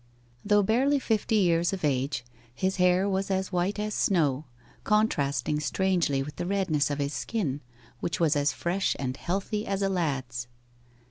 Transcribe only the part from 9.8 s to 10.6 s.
a lad's.